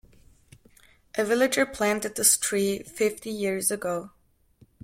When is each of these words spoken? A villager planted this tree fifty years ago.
A 1.13 1.23
villager 1.23 1.63
planted 1.63 2.15
this 2.15 2.35
tree 2.35 2.81
fifty 2.81 3.29
years 3.29 3.69
ago. 3.69 4.09